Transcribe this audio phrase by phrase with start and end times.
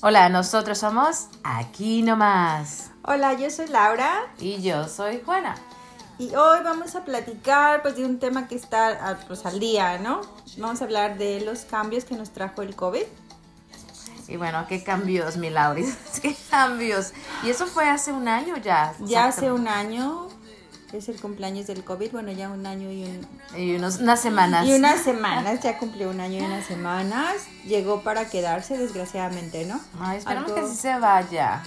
[0.00, 2.92] Hola, nosotros somos Aquí Nomás.
[3.02, 4.28] Hola, yo soy Laura.
[4.38, 5.56] Y yo soy Juana.
[6.20, 10.20] Y hoy vamos a platicar pues de un tema que está pues, al día, ¿no?
[10.56, 13.02] Vamos a hablar de los cambios que nos trajo el COVID.
[14.28, 17.12] Y bueno, qué cambios, mi Lauris, qué cambios.
[17.42, 18.94] Y eso fue hace un año ya.
[19.00, 20.28] Ya hace un año,
[20.92, 23.26] es el cumpleaños del COVID, bueno, ya un año y, un,
[23.56, 24.66] y unos, unas semanas.
[24.66, 27.34] Y unas semanas, ya cumplió un año y unas semanas.
[27.66, 29.80] Llegó para quedarse, desgraciadamente, ¿no?
[30.00, 31.62] Ay, esperamos que sí se vaya.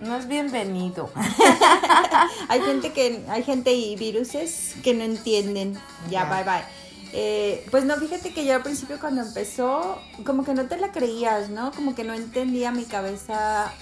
[0.00, 1.10] No es bienvenido.
[2.48, 5.78] hay gente que, hay gente y viruses que no entienden.
[6.10, 6.64] Ya, bye bye.
[7.12, 10.90] Eh, pues no, fíjate que yo al principio cuando empezó, como que no te la
[10.90, 11.70] creías, ¿no?
[11.72, 13.72] Como que no entendía mi cabeza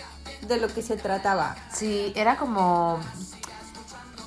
[0.47, 1.57] de lo que se trataba.
[1.73, 3.01] Sí, era como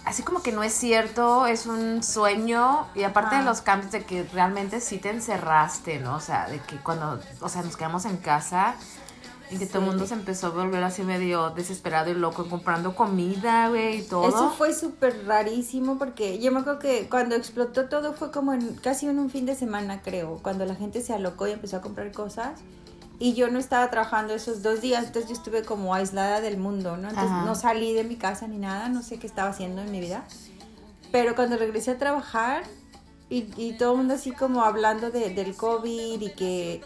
[0.06, 4.04] así como que no es cierto, es un sueño y aparte de los cambios de
[4.06, 6.16] que realmente sí te encerraste, ¿no?
[6.16, 8.76] O sea, de que cuando, o sea, nos quedamos en casa
[9.50, 12.96] y que todo el mundo se empezó a volver así medio desesperado y loco comprando
[12.96, 14.28] comida, güey, y todo.
[14.28, 18.76] Eso fue súper rarísimo porque yo me acuerdo que cuando explotó todo fue como en
[18.76, 21.82] casi en un fin de semana, creo, cuando la gente se alocó y empezó a
[21.82, 22.62] comprar cosas
[23.20, 26.98] y yo no estaba trabajando esos dos días, entonces yo estuve como aislada del mundo,
[26.98, 27.10] ¿no?
[27.10, 30.00] Entonces no salí de mi casa ni nada, no sé qué estaba haciendo en mi
[30.00, 30.24] vida.
[31.12, 32.64] Pero cuando regresé a trabajar
[33.30, 36.82] y, y todo el mundo así como hablando de, del COVID y que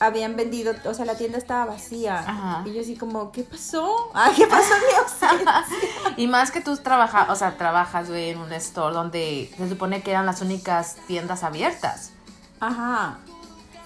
[0.00, 2.62] habían vendido, o sea, la tienda estaba vacía.
[2.64, 4.10] Y yo así como, ¿qué pasó?
[4.14, 4.74] Ah, ¿qué pasó
[6.16, 10.10] Y más que tú trabajas, o sea, trabajas, en un store donde se supone que
[10.10, 12.10] eran las únicas tiendas abiertas.
[12.60, 13.18] Ajá.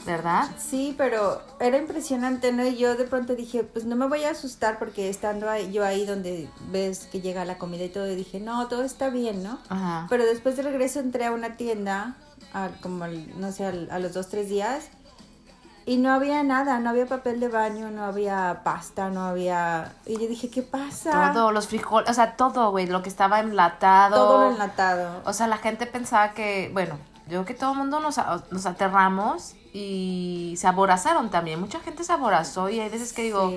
[0.07, 0.45] ¿Verdad?
[0.59, 2.65] Sí, pero era impresionante, ¿no?
[2.65, 5.85] Y yo de pronto dije, pues no me voy a asustar porque estando ahí, yo
[5.85, 9.59] ahí donde ves que llega la comida y todo, dije, no, todo está bien, ¿no?
[9.69, 10.07] Ajá.
[10.09, 12.17] Pero después de regreso entré a una tienda,
[12.81, 14.89] como, no sé, a, los dos, tres días,
[15.85, 19.93] y no había nada, no había papel de baño, no había pasta, no había...
[20.05, 21.33] Y yo dije, ¿qué pasa?
[21.33, 24.17] Todo, los frijoles, o sea, todo, güey, lo que estaba enlatado.
[24.17, 25.23] Todo lo enlatado.
[25.25, 28.21] O sea, la gente pensaba que, bueno, yo creo que todo el mundo nos,
[28.51, 31.61] nos aterramos y se aborazaron también.
[31.61, 33.53] Mucha gente se aborazó y hay veces que digo,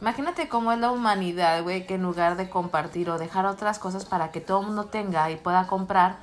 [0.00, 4.06] imagínate cómo es la humanidad, güey, que en lugar de compartir o dejar otras cosas
[4.06, 6.16] para que todo el mundo tenga y pueda comprar,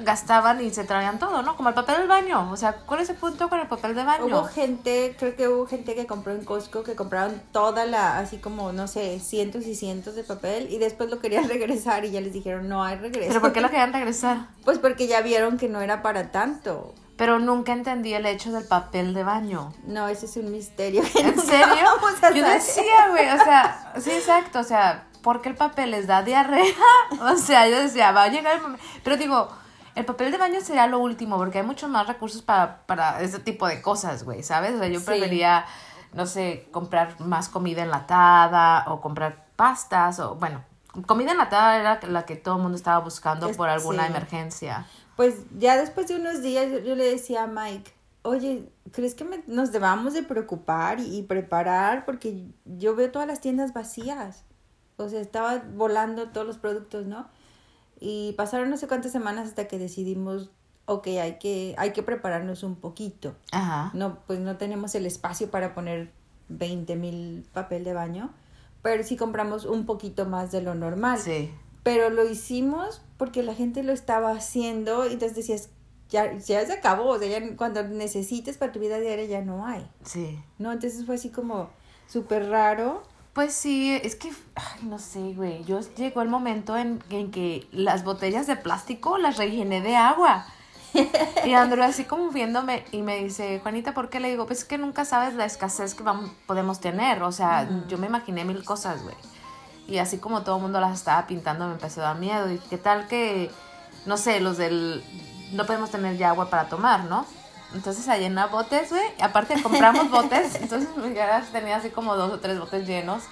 [0.00, 1.56] gastaban y se traían todo, ¿no?
[1.56, 2.50] Como el papel del baño.
[2.50, 4.26] O sea, ¿cuál es el punto con el papel de baño?
[4.26, 8.38] Hubo gente, creo que hubo gente que compró en Costco que compraron toda la, así
[8.38, 12.20] como, no sé, cientos y cientos de papel y después lo querían regresar y ya
[12.20, 13.28] les dijeron, no hay regreso.
[13.28, 14.48] ¿Pero por qué lo querían regresar?
[14.64, 16.94] Pues porque ya vieron que no era para tanto.
[17.16, 19.72] Pero nunca entendí el hecho del papel de baño.
[19.84, 21.02] No, ese es un misterio.
[21.02, 21.86] ¿En serio?
[22.34, 26.22] Yo decía, güey, o sea, sí, exacto, o sea, ¿por qué el papel les da
[26.22, 26.64] diarrea?
[27.20, 28.84] O sea, yo decía, va a llegar el momento.
[29.04, 29.48] Pero digo,
[29.94, 33.38] el papel de baño sería lo último, porque hay muchos más recursos para, para ese
[33.38, 34.74] tipo de cosas, güey, ¿sabes?
[34.74, 35.64] O sea, yo preferiría,
[36.12, 40.64] no sé, comprar más comida enlatada o comprar pastas o, bueno,
[41.06, 44.86] comida enlatada era la que todo el mundo estaba buscando por alguna emergencia
[45.20, 49.70] pues ya después de unos días yo, le decía a Mike, oye, ¿crees que nos
[49.70, 52.06] debamos de preocupar y, preparar?
[52.06, 54.44] Porque yo veo todas las tiendas vacías.
[54.96, 57.28] O sea, estaba volando todos los productos, ¿no?
[58.00, 60.50] Y pasaron no sé cuántas semanas hasta que decidimos,
[60.86, 63.36] ok, hay que, hay que prepararnos un poquito.
[63.52, 63.90] Ajá.
[63.94, 66.10] No, pues no tenemos el espacio para poner
[66.48, 68.32] 20 mil papel de baño,
[68.82, 71.18] pero sí compramos un poquito más de lo normal.
[71.18, 71.50] Sí
[71.82, 75.70] pero lo hicimos porque la gente lo estaba haciendo y entonces decías,
[76.08, 79.66] ya, ya se acabó, o sea, ya cuando necesites para tu vida diaria ya no
[79.66, 79.88] hay.
[80.04, 80.38] Sí.
[80.58, 80.72] ¿No?
[80.72, 81.70] Entonces fue así como
[82.06, 83.02] súper raro.
[83.32, 87.68] Pues sí, es que, ay, no sé, güey, yo llegó el momento en, en que
[87.70, 90.46] las botellas de plástico las rellené de agua.
[91.44, 94.18] y Andrew así como viéndome y me dice, Juanita, ¿por qué?
[94.20, 97.22] Le digo, pues es que nunca sabes la escasez que vamos, podemos tener.
[97.22, 99.14] O sea, yo me imaginé mil cosas, güey.
[99.86, 102.50] Y así como todo el mundo las estaba pintando, me empezó a dar miedo.
[102.50, 103.50] Y qué tal que,
[104.06, 105.04] no sé, los del...
[105.52, 107.26] No podemos tener ya agua para tomar, ¿no?
[107.74, 109.02] Entonces a llenar botes, güey.
[109.20, 113.24] Aparte compramos botes, entonces ya tenía así como dos o tres botes llenos.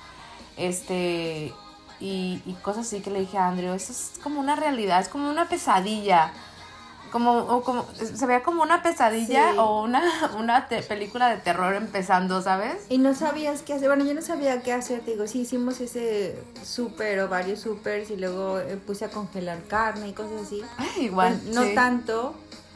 [0.56, 1.52] Este,
[2.00, 5.08] y, y cosas así que le dije a Andrew, eso es como una realidad, es
[5.08, 6.32] como una pesadilla
[7.10, 10.02] como, o como se veía como una pesadilla o una,
[10.38, 12.86] una película de terror empezando, ¿sabes?
[12.88, 15.80] Y no sabías qué hacer, bueno, yo no sabía qué hacer, te digo, sí hicimos
[15.80, 20.62] ese súper o varios supers y luego eh, puse a congelar carne y cosas así.
[21.00, 21.40] igual.
[21.52, 22.34] no tanto,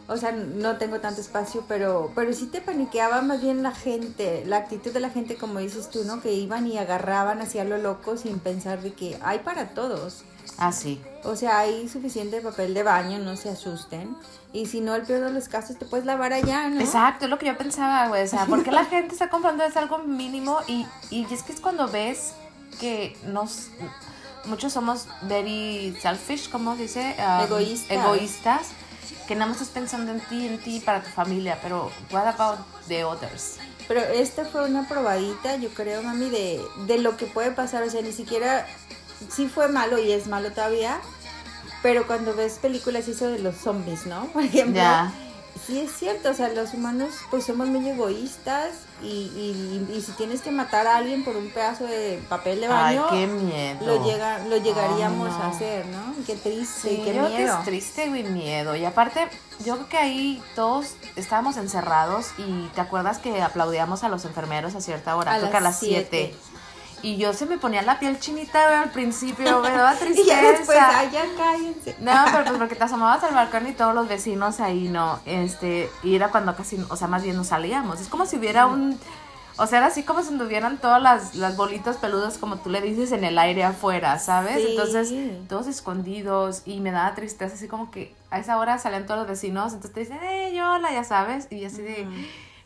[0.08, 4.44] o sea, no tengo tanto espacio, pero, pero sí te paniqueaba más bien la gente,
[4.46, 6.20] la actitud de la gente, como dices tú, ¿no?
[6.20, 10.24] Que iban y agarraban hacia lo loco sin pensar de que hay para todos.
[10.58, 11.00] Ah, sí.
[11.24, 14.16] O sea, hay suficiente papel de baño, no se asusten.
[14.52, 16.80] Y si no, el peor de los casos, te puedes lavar allá, ¿no?
[16.80, 18.24] Exacto, es lo que yo pensaba, güey.
[18.24, 20.58] O sea, ¿por qué la gente está comprando es algo mínimo?
[20.66, 22.32] Y, y es que es cuando ves
[22.80, 23.68] que nos...
[24.44, 27.16] Muchos somos very selfish, ¿cómo se dice?
[27.16, 27.90] Um, Egoístas.
[27.90, 28.68] Egoístas.
[29.32, 31.58] Que nada más estás pensando en ti, en ti, para tu familia.
[31.62, 33.56] Pero, what about the others?
[33.88, 37.82] Pero esta fue una probadita, yo creo, mami, de, de lo que puede pasar.
[37.82, 38.66] O sea, ni siquiera...
[39.30, 41.00] Sí fue malo y es malo todavía.
[41.82, 44.26] Pero cuando ves películas eso de los zombies, ¿no?
[44.34, 44.82] Por ejemplo.
[45.66, 48.70] Sí, es cierto, o sea, los humanos pues somos muy egoístas
[49.00, 52.66] y, y, y si tienes que matar a alguien por un pedazo de papel de
[52.66, 53.86] Ay, baño, qué miedo.
[53.86, 55.44] lo, llega, lo llegaríamos Ay, no.
[55.44, 56.14] a hacer, ¿no?
[56.26, 57.58] Qué triste, Sí, qué yo creo que miedo.
[57.58, 58.74] es triste y miedo.
[58.76, 59.28] Y aparte,
[59.64, 64.74] yo creo que ahí todos estábamos encerrados y te acuerdas que aplaudíamos a los enfermeros
[64.74, 66.34] a cierta hora, A creo que a las las 7.
[67.02, 70.28] Y yo se me ponía la piel chinita al principio, me daba Y tristeza.
[70.28, 71.96] ya después, ay, ya cállense.
[72.00, 75.90] No, pero pues porque te asomabas al balcón y todos los vecinos ahí, no, este,
[76.02, 78.00] y era cuando casi, o sea, más bien no salíamos.
[78.00, 78.98] Es como si hubiera un,
[79.58, 82.80] o sea, era así como si anduvieran todas las, las bolitas peludas, como tú le
[82.80, 84.56] dices, en el aire afuera, ¿sabes?
[84.56, 84.66] Sí.
[84.70, 85.12] Entonces,
[85.48, 89.28] todos escondidos y me daba tristeza, así como que a esa hora salían todos los
[89.28, 92.06] vecinos, entonces te dicen, hey, hola, ya sabes, y así de,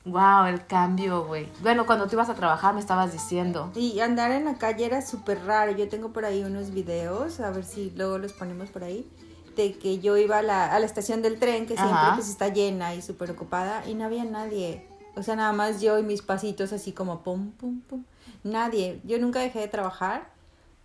[0.06, 1.48] wow, el cambio, güey.
[1.60, 3.70] Bueno, cuando tú ibas a trabajar me estabas diciendo.
[3.74, 5.72] Y andar en la calle era súper raro.
[5.72, 9.10] Yo tengo por ahí unos videos, a ver si luego los ponemos por ahí,
[9.56, 12.14] de que yo iba a la, a la estación del tren, que siempre Ajá.
[12.14, 14.86] pues está llena y súper ocupada, y no había nadie.
[15.16, 18.04] O sea, nada más yo y mis pasitos así como pum, pum, pum.
[18.44, 19.00] Nadie.
[19.04, 20.28] Yo nunca dejé de trabajar,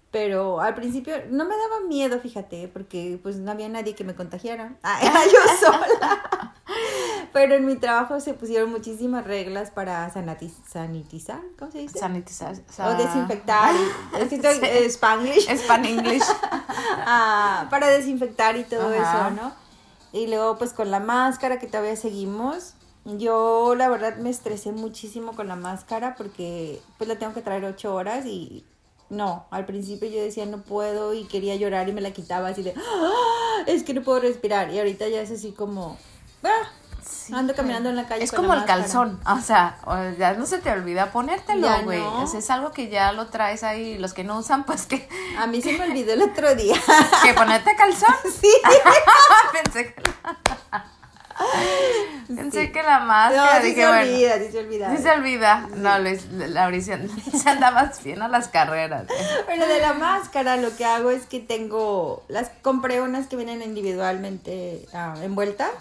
[0.09, 4.15] pero al principio no me daba miedo, fíjate, porque pues no había nadie que me
[4.15, 4.75] contagiara.
[4.83, 6.50] Ah, era yo sola.
[7.33, 11.99] Pero en mi trabajo se pusieron muchísimas reglas para sanati- sanitizar, ¿cómo se dice?
[11.99, 12.55] Sanitizar.
[12.79, 13.73] o desinfectar.
[14.19, 14.89] Es que estoy eh.
[14.89, 16.23] Span English.
[17.03, 19.27] Ah, para desinfectar y todo Ajá.
[19.29, 19.53] eso, ¿no?
[20.13, 22.75] Y luego, pues con la máscara que todavía seguimos.
[23.05, 27.65] Yo, la verdad, me estresé muchísimo con la máscara porque, pues, la tengo que traer
[27.65, 28.63] ocho horas y
[29.09, 29.45] no.
[29.51, 32.73] Al principio yo decía no puedo y quería llorar y me la quitaba así de,
[32.77, 34.69] "Ah, es que no puedo respirar.
[34.71, 35.97] Y ahorita ya es así como,
[36.43, 36.69] ah,
[37.03, 38.23] Sí, ando caminando en la calle.
[38.23, 39.77] Es con como el calzón, o sea,
[40.17, 41.99] ya no se te olvida ponértelo, güey.
[41.99, 42.23] no.
[42.23, 43.97] O sea, es algo que ya lo traes ahí.
[43.97, 45.07] Los que no usan, pues que,
[45.37, 46.75] A mí se me olvidó el otro día.
[47.23, 48.15] que ponerte calzón.
[48.41, 48.51] sí.
[49.63, 50.85] Pensé que la,
[52.27, 53.55] Pensé que la máscara.
[53.55, 54.95] No, sí dije, se bueno, olvida, sí se olvida.
[54.95, 55.67] Sí se olvida.
[55.75, 56.99] No, Luis, Lauricia,
[57.33, 59.09] se andabas bien a las carreras.
[59.09, 59.43] eh.
[59.47, 63.61] Pero de la máscara lo que hago es que tengo, las compré unas que vienen
[63.61, 65.71] individualmente ah, envueltas,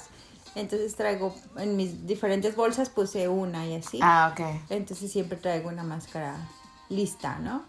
[0.54, 4.40] entonces traigo en mis diferentes bolsas puse una y así, Ah, ok.
[4.70, 6.36] entonces siempre traigo una máscara
[6.88, 7.62] lista, ¿no?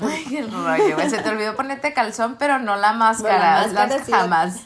[0.00, 1.08] Ay, qué rollo.
[1.08, 3.36] Se te olvidó ponerte calzón, pero no la máscara.
[3.38, 4.60] Bueno, la máscara las sí la- jamás.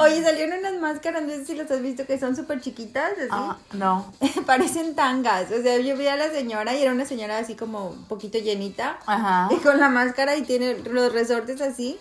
[0.00, 3.28] Oye, salieron unas máscaras, no sé si las has visto, que son súper chiquitas, así.
[3.30, 4.12] Ah, no.
[4.46, 7.88] Parecen tangas, o sea, yo vi a la señora y era una señora así como
[7.88, 9.48] un poquito llenita, Ajá.
[9.50, 11.98] Y con la máscara y tiene los resortes así,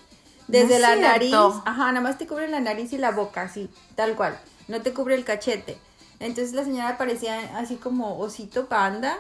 [0.49, 1.29] desde es la nariz.
[1.29, 1.63] cierto.
[1.65, 4.37] Ajá, nada más te cubre la nariz y la boca, así, tal cual.
[4.67, 5.77] No te cubre el cachete.
[6.19, 9.17] Entonces la señora parecía así como osito panda.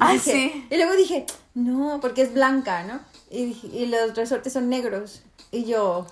[0.00, 0.66] Y dije- sí.
[0.70, 3.00] Y luego dije, no, porque es blanca, ¿no?
[3.30, 5.22] Y, dije- y los resortes son negros.
[5.52, 6.06] Y yo,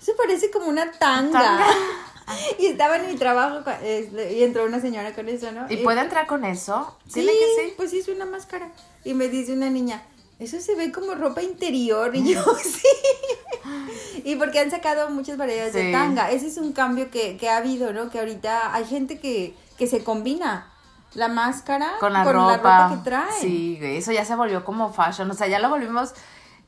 [0.00, 1.32] eso parece como una tanga.
[1.32, 1.66] Tanga.
[2.58, 5.66] y estaba en mi trabajo este, y entró una señora con eso, ¿no?
[5.70, 6.96] ¿Y puede entrar con eso?
[7.08, 7.72] Sí, Dile que sí.
[7.76, 8.70] pues sí, es una máscara.
[9.04, 10.02] Y me dice una niña,
[10.38, 12.14] eso se ve como ropa interior.
[12.14, 14.22] Y yo, sí.
[14.24, 16.30] Y porque han sacado muchas variedades de tanga.
[16.30, 18.10] Ese es un cambio que, que ha habido, ¿no?
[18.10, 20.70] Que ahorita hay gente que, que se combina
[21.14, 22.90] la máscara Con la ropa.
[22.90, 23.40] que trae.
[23.40, 25.30] Sí, eso ya se volvió como fashion.
[25.30, 26.12] O sea, ya lo volvimos.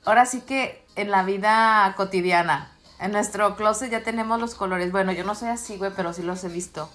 [0.05, 2.73] Ahora sí que en la vida cotidiana.
[2.99, 4.91] En nuestro closet ya tenemos los colores.
[4.93, 6.89] Bueno, yo no soy así, güey, pero sí los he visto.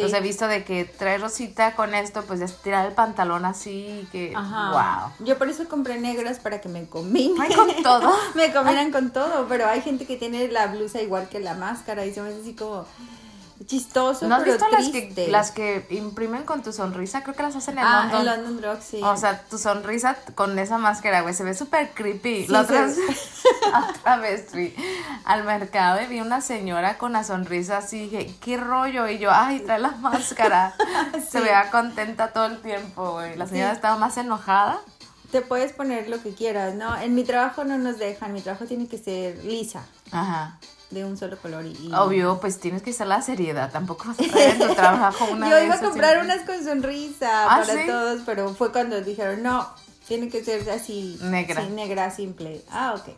[0.00, 0.02] Sí.
[0.02, 4.06] Los he visto de que trae rosita con esto, pues ya tirar el pantalón así,
[4.12, 5.10] que Ajá.
[5.18, 5.26] wow.
[5.26, 7.40] Yo por eso compré negras para que me combinen.
[7.40, 8.12] Ay, con todo.
[8.34, 12.06] me combinan con todo, pero hay gente que tiene la blusa igual que la máscara
[12.06, 12.86] y se me hace así como
[13.66, 17.22] chistoso, ¿No has pero visto las que, las que imprimen con tu sonrisa?
[17.22, 18.20] Creo que las hacen en ah, London.
[18.20, 19.00] en London sí.
[19.02, 22.46] O sea, tu sonrisa con esa máscara, güey, se ve súper creepy.
[22.46, 23.00] Sí, la otra, se-
[23.98, 24.74] otra vez fui
[25.24, 29.06] al mercado y vi una señora con la sonrisa así, dije, ¿qué rollo?
[29.08, 30.74] Y yo, ay, trae la máscara.
[31.12, 31.44] Se Sí.
[31.44, 33.36] veía contenta todo el tiempo, güey.
[33.36, 33.76] La señora Sí.
[33.76, 34.80] estaba más enojada.
[35.30, 36.96] Te puedes poner lo que quieras, ¿no?
[36.96, 40.58] En mi trabajo no nos dejan, mi trabajo tiene que ser lisa, Ajá.
[40.90, 41.70] De un solo color y...
[41.70, 43.70] y- Obvio, pues tienes que estar la seriedad.
[43.70, 46.34] Tampoco vas a traer tu trabajo una Yo iba a comprar siempre.
[46.34, 47.86] unas con sonrisa ¿Ah, para sí?
[47.86, 49.68] todos, pero fue cuando dijeron, no,
[50.08, 51.18] tiene que ser así...
[51.22, 51.62] Negra.
[51.64, 52.62] Sí, negra, simple.
[52.70, 53.14] Ah, ok.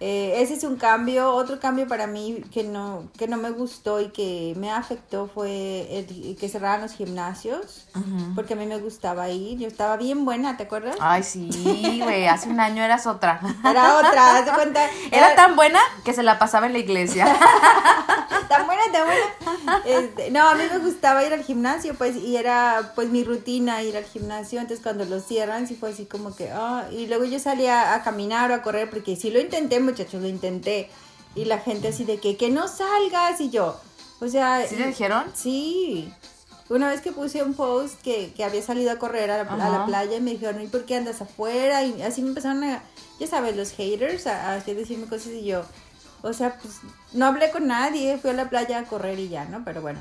[0.00, 1.32] Eh, ese es un cambio.
[1.32, 5.86] Otro cambio para mí que no, que no me gustó y que me afectó fue
[5.90, 7.88] el, que cerraran los gimnasios.
[8.34, 9.58] Porque a mí me gustaba ir.
[9.58, 10.96] Yo estaba bien buena, ¿te acuerdas?
[11.00, 12.26] Ay, sí, güey.
[12.26, 13.40] Hace un año eras otra.
[13.64, 14.80] Era otra, de cuenta.
[15.10, 17.26] Era, tan buena que se la pasaba en la iglesia.
[18.48, 19.82] tan buena, tan buena.
[19.84, 23.82] Este, no, a mí me gustaba ir al gimnasio, pues, y era pues mi rutina
[23.82, 24.60] ir al gimnasio.
[24.60, 28.02] Entonces cuando lo cierran, sí fue así como que, ah, y luego yo salía a
[28.02, 30.90] caminar o a correr porque sí lo intenté muchachos, lo intenté.
[31.34, 33.40] Y la gente así de que, que no salgas.
[33.40, 33.78] Y yo,
[34.20, 34.66] o sea...
[34.66, 35.24] ¿Sí le dijeron?
[35.34, 36.12] Sí.
[36.68, 40.16] Una vez que puse un post que, que había salido a correr a la, playa
[40.16, 41.84] y me dijeron, ¿y por qué andas afuera?
[41.84, 42.82] Y así me empezaron a,
[43.20, 45.62] ya sabes, los haters a, a decirme cosas y yo,
[46.26, 46.80] o sea, pues
[47.12, 49.64] no hablé con nadie, fui a la playa a correr y ya, ¿no?
[49.64, 50.00] Pero bueno,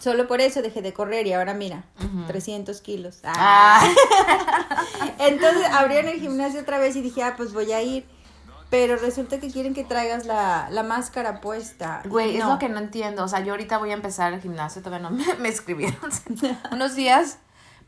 [0.00, 1.84] Solo por eso dejé de correr y ahora mira,
[2.26, 3.20] 300 kilos.
[3.24, 3.80] Ah.
[3.80, 4.84] ah.
[5.18, 8.06] Entonces abrieron el gimnasio otra vez y dije, ah, pues voy a ir.
[8.70, 12.02] Pero resulta que quieren que traigas la, máscara puesta.
[12.04, 13.24] Güey, es lo que no entiendo.
[13.24, 15.98] O sea, yo ahorita voy a empezar el gimnasio, todavía no me, escribieron
[16.72, 17.38] unos días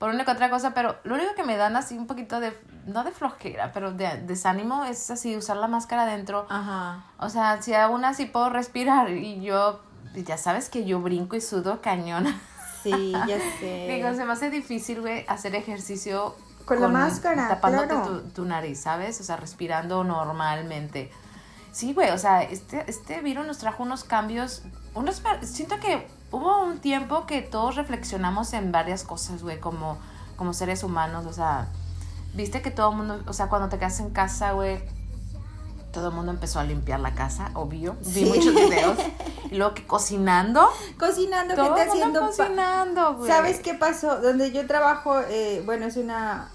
[0.00, 2.59] por una que otra cosa, pero lo único que me dan así un poquito de,
[2.87, 6.47] no de flojera, pero de desánimo es así, usar la máscara adentro.
[6.49, 7.04] Ajá.
[7.19, 9.83] O sea, si aún así puedo respirar y yo
[10.14, 12.26] ya sabes que yo brinco y sudo cañón.
[12.83, 13.88] Sí, ya sé.
[13.95, 17.49] Digo, se me hace difícil, güey, hacer ejercicio con, la máscara.
[17.49, 19.21] Tapándote tu, tu, nariz, ¿sabes?
[19.21, 21.12] O sea, respirando normalmente.
[21.73, 24.62] Sí, güey, o sea, este, este virus nos trajo unos cambios.
[24.95, 29.99] Unos, siento que hubo un tiempo que todos reflexionamos en varias cosas, güey, como,
[30.37, 31.26] como seres humanos.
[31.26, 31.68] O sea,
[32.34, 34.80] viste que todo el mundo, o sea, cuando te quedas en casa, güey,
[35.92, 37.96] todo el mundo empezó a limpiar la casa, obvio.
[38.00, 38.99] Vi muchos videos.
[39.50, 40.68] y luego que cocinando.
[40.99, 42.20] Cocinando, ¿qué te haciendo?
[42.20, 43.30] Cocinando, güey.
[43.30, 44.20] ¿Sabes qué pasó?
[44.20, 46.49] Donde yo trabajo, eh, bueno, es una,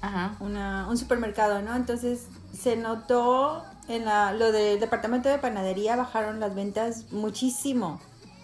[0.00, 0.34] Ajá.
[0.40, 1.76] una, un supermercado, ¿no?
[1.76, 2.26] Entonces
[2.58, 8.00] se notó en la, lo del departamento de panadería, bajaron las ventas muchísimo.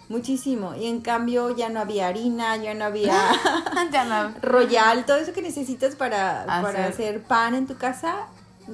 [0.09, 0.73] Muchísimo.
[0.75, 3.13] Y en cambio ya no había harina, ya no había
[4.41, 8.27] royal, todo eso que necesitas para, para hacer pan en tu casa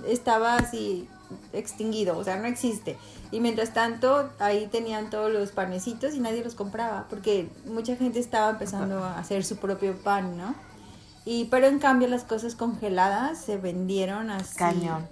[0.07, 1.07] estaba así
[1.53, 2.97] extinguido, o sea, no existe.
[3.31, 8.19] Y mientras tanto, ahí tenían todos los panecitos y nadie los compraba, porque mucha gente
[8.19, 10.53] estaba empezando a hacer su propio pan, ¿no?
[11.25, 14.55] Y, pero en cambio las cosas congeladas se vendieron así.
[14.55, 15.07] Cañón.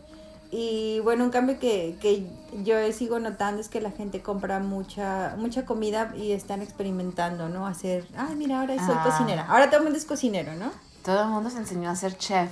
[0.52, 2.28] Y bueno, un cambio que, que
[2.64, 7.66] yo sigo notando es que la gente compra mucha mucha comida y están experimentando, ¿no?
[7.66, 9.04] Hacer, ay, mira, ahora soy ah.
[9.04, 9.46] cocinera.
[9.48, 10.72] Ahora todo el mundo es cocinero, ¿no?
[11.06, 12.50] Todo el mundo se enseñó a ser chef.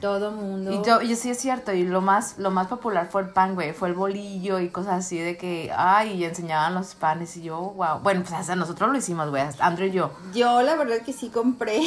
[0.00, 0.72] Todo mundo.
[0.72, 3.54] Y yo, y sí es cierto, y lo más, lo más popular fue el pan,
[3.54, 7.42] güey, fue el bolillo y cosas así de que, ay, y enseñaban los panes y
[7.42, 7.98] yo, wow.
[8.00, 10.12] Bueno, pues hasta nosotros lo hicimos, güey, Andrew y yo.
[10.32, 11.80] Yo la verdad que sí compré,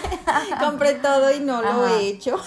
[0.60, 2.36] compré todo y no lo he hecho.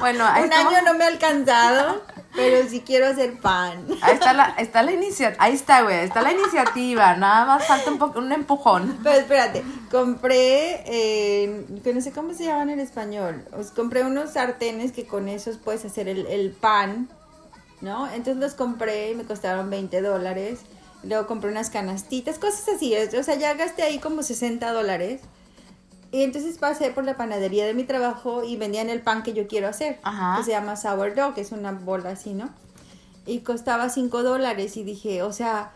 [0.00, 2.02] bueno, un año no me ha alcanzado.
[2.34, 3.86] Pero si quiero hacer pan.
[4.02, 5.42] Ahí está la, está la iniciativa.
[5.42, 5.96] Ahí está, güey.
[6.00, 7.16] Está la iniciativa.
[7.16, 8.98] Nada más falta un, poco, un empujón.
[9.02, 9.64] Pero espérate.
[9.90, 13.44] Compré, eh, que no sé cómo se llaman en español.
[13.58, 17.08] Os compré unos sartenes que con esos puedes hacer el, el pan.
[17.80, 18.06] ¿No?
[18.06, 20.60] Entonces los compré y me costaron 20 dólares.
[21.04, 22.94] Luego compré unas canastitas, cosas así.
[22.96, 25.20] O sea, ya gasté ahí como 60 dólares.
[26.10, 29.46] Y entonces pasé por la panadería de mi trabajo y vendían el pan que yo
[29.46, 29.98] quiero hacer,
[30.36, 32.48] que se llama sourdough, que es una bola así, ¿no?
[33.26, 35.72] Y costaba 5 dólares y dije, o sea,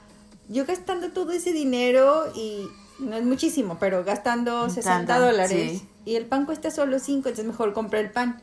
[0.49, 2.67] yo gastando todo ese dinero y
[2.99, 7.75] no es muchísimo, pero gastando 60 dólares y el pan cuesta solo 5, entonces mejor
[7.75, 8.41] compré el pan.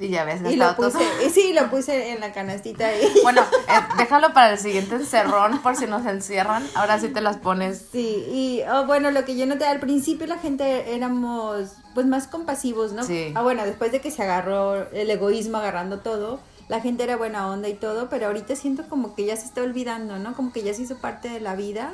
[0.00, 0.98] Y ya ves, y lo puse,
[1.30, 3.12] Sí, lo puse en la canastita ahí.
[3.24, 6.64] Bueno, eh, déjalo para el siguiente encerrón por si nos encierran.
[6.76, 7.86] Ahora sí te las pones.
[7.90, 12.28] Sí, y oh, bueno, lo que yo noté al principio la gente éramos pues más
[12.28, 13.02] compasivos, ¿no?
[13.02, 13.32] Sí.
[13.34, 16.38] Ah, bueno, después de que se agarró el egoísmo agarrando todo,
[16.68, 19.62] la gente era buena onda y todo, pero ahorita siento como que ya se está
[19.62, 20.34] olvidando, ¿no?
[20.34, 21.92] Como que ya se hizo parte de la vida.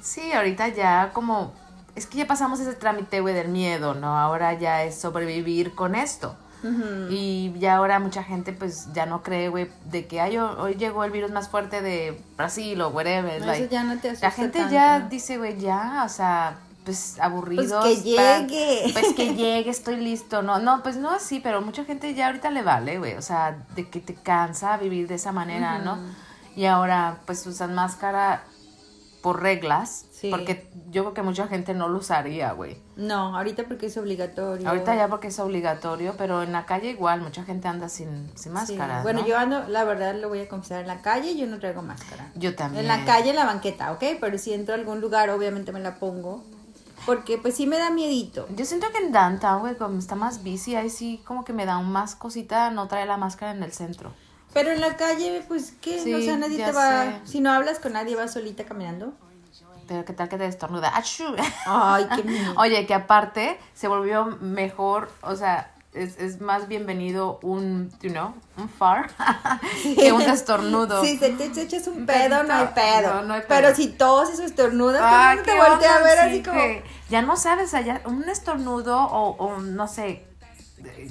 [0.00, 1.52] Sí, ahorita ya como
[1.96, 4.16] es que ya pasamos ese trámite, güey, del miedo, ¿no?
[4.16, 6.36] Ahora ya es sobrevivir con esto.
[7.10, 11.04] Y ya ahora mucha gente pues ya no cree, güey, de que Ay, hoy llegó
[11.04, 13.68] el virus más fuerte de Brasil o whatever.
[13.68, 17.84] ya no te La gente ya dice, güey, ya, o sea, pues aburridos.
[17.84, 18.90] Pues que llegue.
[18.92, 20.42] pues que llegue, estoy listo.
[20.42, 23.14] No, no, pues no así, pero mucha gente ya ahorita le vale, güey.
[23.14, 25.98] O sea, de que te cansa vivir de esa manera, ¿no?
[26.56, 28.42] Y ahora pues usan máscara
[29.22, 30.06] por reglas.
[30.28, 32.76] Porque yo creo que mucha gente no lo usaría, güey.
[32.96, 34.68] No, ahorita porque es obligatorio.
[34.68, 38.52] Ahorita ya porque es obligatorio, pero en la calle igual, mucha gente anda sin, sin
[38.52, 39.02] máscara.
[39.02, 41.80] Bueno, yo ando, la verdad lo voy a confesar, en la calle yo no traigo
[41.80, 42.30] máscara.
[42.34, 42.84] Yo también.
[42.84, 44.04] En la calle, en la banqueta, ¿ok?
[44.20, 46.44] Pero si entro a algún lugar, obviamente me la pongo.
[47.06, 48.46] Porque pues sí me da miedito.
[48.54, 51.64] Yo siento que en downtown, güey, como está más busy, ahí sí como que me
[51.64, 54.12] da un más cosita no traer la máscara en el centro.
[54.52, 56.00] Pero en la calle, pues, ¿qué?
[56.00, 57.04] Sí, o sea, nadie te va...
[57.04, 57.20] sé.
[57.24, 59.12] Si no hablas con nadie, vas solita caminando.
[59.86, 60.92] Pero qué tal que te estornuda.
[60.96, 61.24] ¡Achú!
[61.66, 62.54] Ay, qué miedo.
[62.56, 68.32] Oye, que aparte se volvió mejor, o sea, es, es más bienvenido un, you know,
[68.56, 69.10] un far
[69.96, 71.02] que un estornudo.
[71.04, 73.14] Si se te echas un pedo, no hay pedo.
[73.14, 76.28] No, no hay Pero si toses o estornudas, Ah, te ¿qué voltea a ver Sí,
[76.28, 76.60] así como...
[77.08, 80.24] Ya no sabes, allá un estornudo o, o no sé,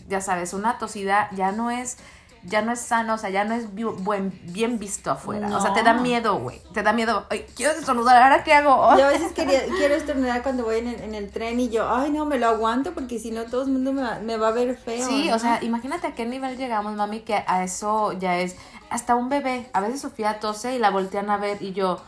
[0.07, 1.97] ya sabes, una tosida ya no es
[2.43, 5.55] ya no es sano, o sea, ya no es buen, bien visto afuera.
[5.55, 6.61] O sea, te da miedo, güey.
[6.73, 7.25] Te da miedo.
[7.29, 8.97] Ay, quiero estornudar, ¿ahora qué hago?
[8.97, 11.89] Yo a veces quería, quiero estornudar cuando voy en el, en el tren y yo,
[11.93, 14.49] ay no, me lo aguanto porque si no todo el mundo me va, me va
[14.49, 15.05] a ver feo.
[15.07, 15.35] Sí, ¿no?
[15.35, 18.55] o sea, imagínate a qué nivel llegamos, mami, que a eso ya es
[18.89, 19.69] hasta un bebé.
[19.73, 22.01] A veces Sofía tose y la voltean a ver y yo,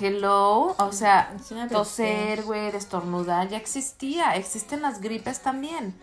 [0.00, 1.34] hello, o sea,
[1.70, 4.34] toser, güey, estornudar, ya existía.
[4.36, 5.94] Existen las gripes también.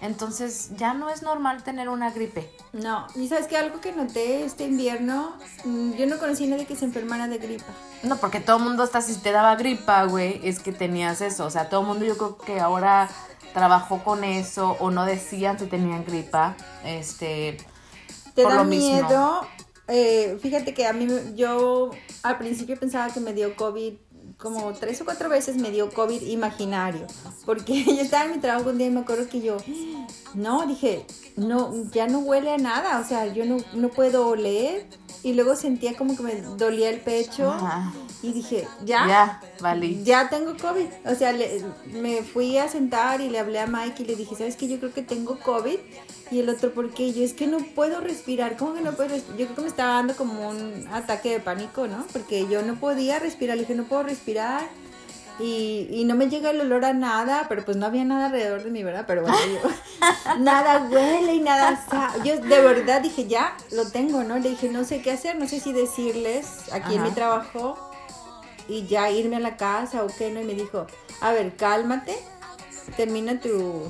[0.00, 2.50] Entonces, ya no es normal tener una gripe.
[2.72, 6.64] No, y sabes que algo que noté este invierno, Mm, yo no conocí a nadie
[6.66, 7.66] que se enfermara de gripa.
[8.02, 11.44] No, porque todo el mundo hasta si te daba gripa, güey, es que tenías eso.
[11.44, 13.10] O sea, todo el mundo yo creo que ahora
[13.52, 16.56] trabajó con eso o no decían si tenían gripa.
[16.84, 17.58] Este,
[18.34, 18.90] ¿Te Por da lo mismo.
[18.94, 19.46] miedo?
[19.88, 21.90] Eh, fíjate que a mí, yo
[22.22, 23.94] al principio pensaba que me dio COVID,
[24.40, 27.06] como tres o cuatro veces me dio COVID imaginario,
[27.44, 29.56] porque yo estaba en mi trabajo un día y me acuerdo que yo,
[30.34, 31.04] no, dije,
[31.36, 34.86] no, ya no huele a nada, o sea, yo no, no puedo oler,
[35.22, 37.92] y luego sentía como que me dolía el pecho, Ajá.
[38.22, 40.02] y dije, ya, ya, vale.
[40.02, 40.86] ya tengo COVID.
[41.04, 44.34] O sea, le- me fui a sentar y le hablé a Mike y le dije,
[44.34, 44.66] ¿sabes qué?
[44.66, 45.76] Yo creo que tengo COVID.
[46.30, 47.08] Y el otro, ¿por qué?
[47.08, 48.56] Y yo, es que no puedo respirar.
[48.56, 49.36] ¿Cómo que no puedo respirar?
[49.36, 52.06] Yo creo que me estaba dando como un ataque de pánico, ¿no?
[52.12, 53.56] Porque yo no podía respirar.
[53.56, 54.29] Le dije, no puedo respirar.
[55.38, 58.62] Y, y no me llega el olor a nada, pero pues no había nada alrededor
[58.62, 59.04] de mí, ¿verdad?
[59.06, 59.70] Pero bueno, yo,
[60.38, 64.38] nada huele y nada sa- Yo de verdad dije, ya, lo tengo, ¿no?
[64.38, 67.90] Le dije, no sé qué hacer, no sé si decirles aquí en mi trabajo
[68.68, 70.42] y ya irme a la casa o qué, ¿no?
[70.42, 70.86] Y me dijo,
[71.22, 72.18] a ver, cálmate,
[72.98, 73.84] termina tu,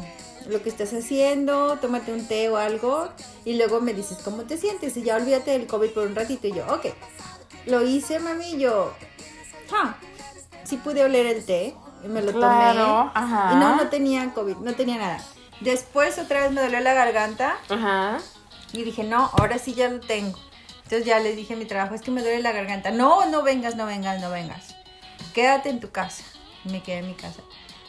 [0.48, 3.08] lo que estás haciendo, tómate un té o algo
[3.44, 4.96] y luego me dices, ¿cómo te sientes?
[4.96, 6.86] Y ya olvídate del COVID por un ratito y yo, ok.
[7.66, 8.92] Lo hice, mami, y yo,
[9.72, 9.96] ah,
[10.64, 13.50] sí pude oler el té, y me lo Claro, tomé ajá.
[13.52, 15.18] y no, no tenía COVID, no tenía nada.
[15.60, 18.18] Después otra vez me dolió la garganta Ajá.
[18.72, 20.38] y dije, no, ahora sí ya lo tengo.
[20.84, 22.90] Entonces ya les dije a mi trabajo, es que me duele la garganta.
[22.90, 24.74] No, no vengas, no vengas, no vengas.
[25.34, 26.24] Quédate en tu casa.
[26.64, 27.40] Me quedé en mi casa.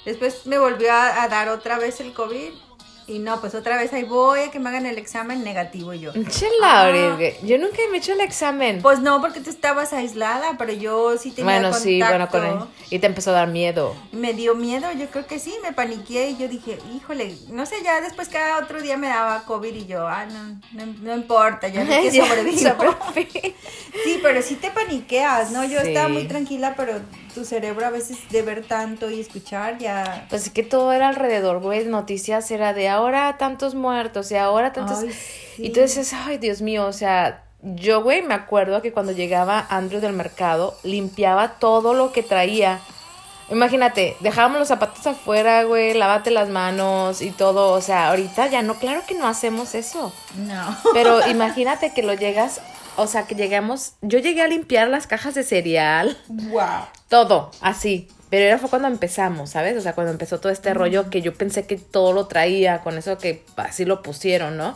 [0.05, 2.51] Después me volvió a, a dar otra vez el COVID.
[3.12, 6.12] Y no, pues otra vez ahí voy a que me hagan el examen negativo yo.
[6.13, 7.17] Chela, Ah.
[7.43, 8.82] Yo nunca me he hecho el examen.
[8.82, 12.38] Pues no, porque tú estabas aislada, pero yo sí tenía bueno, sí, bueno, contacto.
[12.58, 12.67] con él.
[12.89, 13.95] Y te empezó a dar miedo.
[14.12, 17.76] Me dio miedo, yo creo que sí, me paniqué y yo dije, híjole, no sé,
[17.84, 21.67] ya después cada otro día me daba COVID y yo, ah, no, no, no importa,
[21.67, 22.69] ya vi que sobrevivo.
[24.04, 25.63] Sí, pero sí te paniqueas, ¿no?
[25.63, 25.89] Yo Sí.
[25.89, 26.93] estaba muy tranquila, pero
[27.36, 30.26] tu cerebro a veces de ver tanto y escuchar ya...
[30.30, 31.86] Pues es que todo era alrededor, güey.
[31.86, 34.99] Noticias era de ahora tantos muertos y ahora tantos.
[34.99, 35.65] Ay, sí.
[35.65, 37.43] Y tú dices, ay, Dios mío, o sea.
[37.63, 42.79] Yo, güey, me acuerdo que cuando llegaba Andrew del mercado, limpiaba todo lo que traía.
[43.51, 47.73] Imagínate, dejábamos los zapatos afuera, güey, lávate las manos y todo.
[47.73, 50.11] O sea, ahorita ya no, claro que no hacemos eso.
[50.37, 50.75] No.
[50.93, 52.61] Pero imagínate que lo llegas,
[52.95, 53.93] o sea, que llegamos.
[54.01, 56.17] Yo llegué a limpiar las cajas de cereal.
[56.29, 56.85] Wow.
[57.09, 58.07] Todo, así.
[58.31, 59.77] Pero era fue cuando empezamos, ¿sabes?
[59.77, 62.97] O sea, cuando empezó todo este rollo que yo pensé que todo lo traía, con
[62.97, 64.75] eso que así lo pusieron, ¿no?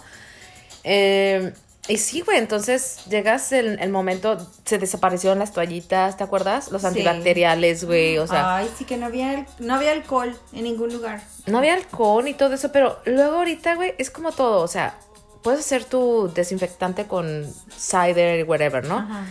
[0.83, 1.53] Eh,
[1.87, 6.71] y sí, güey, entonces llegas el, el momento, se desaparecieron las toallitas, ¿te acuerdas?
[6.71, 6.87] Los Sí.
[6.89, 11.21] antibacteriales, güey, o sea, Ay, sí que no había, no había alcohol en ningún lugar.
[11.45, 14.95] no había alcohol y todo eso, pero luego ahorita, güey, es como todo, o sea,
[15.43, 17.45] puedes hacer tu desinfectante con
[17.77, 18.97] cider, whatever, ¿no?
[18.97, 19.25] Ajá.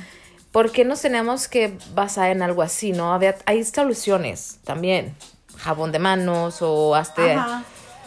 [0.54, 3.12] ¿Por qué nos tenemos que basar en algo así, no?
[3.12, 5.16] Había, hay soluciones también.
[5.58, 7.32] Jabón de manos o hasta...
[7.32, 7.64] Ajá.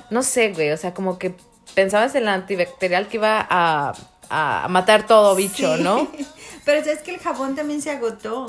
[0.10, 0.72] No sé, güey.
[0.72, 1.36] O sea, como que
[1.76, 3.92] pensabas en el antibacterial que iba a,
[4.30, 5.84] a matar todo bicho, Sí.
[5.84, 6.08] ¿no?
[6.64, 8.48] Pero sabes que el jabón también se agotó.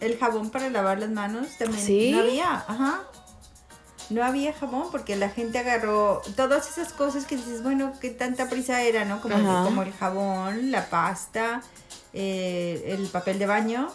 [0.00, 2.12] El jabón para lavar las manos también ¿Sí?
[2.12, 2.50] no había.
[2.66, 3.02] Ajá.
[4.08, 8.48] No había jabón porque la gente agarró todas esas cosas que dices, bueno, qué tanta
[8.48, 9.20] prisa era, ¿no?
[9.20, 9.64] Como, el, Ajá.
[9.64, 11.62] como el jabón, la pasta,
[12.14, 13.90] eh, el papel de baño.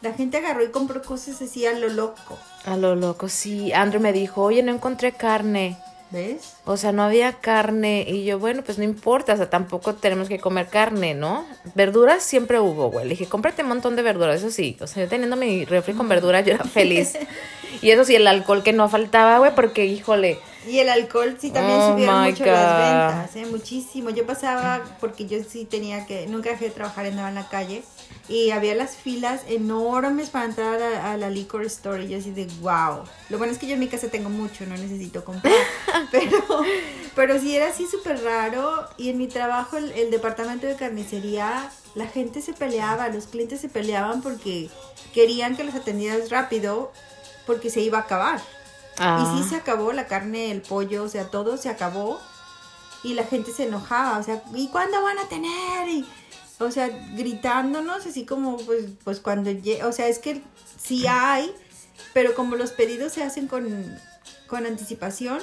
[0.00, 2.38] La gente agarró y compró cosas así a lo loco.
[2.64, 3.72] A lo loco, sí.
[3.72, 5.76] Andrew me dijo, oye, no encontré carne.
[6.10, 6.54] ¿Ves?
[6.64, 10.26] O sea, no había carne y yo, bueno, pues no importa, o sea, tampoco tenemos
[10.28, 11.44] que comer carne, ¿no?
[11.74, 13.04] Verduras siempre hubo, güey.
[13.04, 14.78] Le dije, cómprate un montón de verduras, eso sí.
[14.80, 17.18] O sea, yo teniendo mi refri con verduras, yo era feliz.
[17.82, 20.38] y eso sí, el alcohol que no faltaba, güey, porque, híjole.
[20.66, 22.50] Y el alcohol sí también Oh subieron mucho God.
[22.50, 23.46] las ventas, ¿eh?
[23.46, 24.10] muchísimo.
[24.10, 27.84] Yo pasaba, porque yo sí tenía que, nunca dejé de trabajar, andaba en la calle,
[28.28, 32.32] y había las filas enormes para entrar a, a la liquor store, y yo así
[32.32, 33.04] de wow.
[33.30, 35.54] Lo bueno es que yo en mi casa tengo mucho, no necesito comprar,
[36.10, 36.42] pero,
[37.14, 41.70] pero sí era así súper raro, y en mi trabajo, el, el departamento de carnicería,
[41.94, 44.68] la gente se peleaba, los clientes se peleaban porque
[45.14, 46.92] querían que los atendieras rápido,
[47.46, 48.40] porque se iba a acabar.
[48.98, 52.20] Ah, Y sí se acabó la carne, el pollo, o sea, todo se acabó.
[53.04, 55.88] Y la gente se enojaba, o sea, ¿y cuándo van a tener?
[55.88, 56.04] Y,
[56.58, 60.42] o sea, gritándonos, así como, pues, pues cuando llegue, o sea, es que
[60.82, 61.54] sí hay,
[62.12, 63.98] pero como los pedidos se hacen con,
[64.48, 65.38] con anticipación,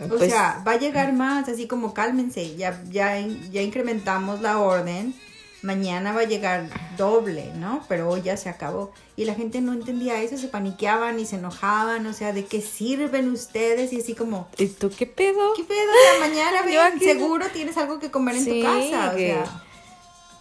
[0.00, 4.58] o pues, sea, va a llegar más, así como cálmense, ya, ya, ya incrementamos la
[4.58, 5.14] orden,
[5.62, 7.84] mañana va a llegar doble, ¿no?
[7.88, 8.92] Pero hoy ya se acabó.
[9.16, 12.60] Y la gente no entendía eso, se paniqueaban y se enojaban, o sea, ¿de qué
[12.60, 13.92] sirven ustedes?
[13.92, 15.54] Y así como, ¿Y tú qué pedo?
[15.54, 15.80] ¿qué pedo?
[15.90, 19.12] O sea, mañana Yo ven, aquí- seguro tienes algo que comer en Sí, tu casa,
[19.12, 19.62] o que- sea.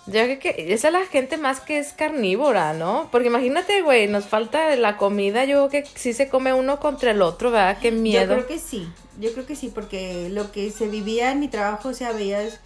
[0.07, 3.07] Yo creo que esa es la gente más que es carnívora, ¿no?
[3.11, 7.11] Porque imagínate, güey, nos falta la comida, yo creo que sí se come uno contra
[7.11, 7.77] el otro, ¿verdad?
[7.79, 8.33] Qué Yo miedo.
[8.33, 8.87] creo que sí,
[9.19, 12.59] yo creo que sí, porque lo que se vivía en mi trabajo, o sea, veías,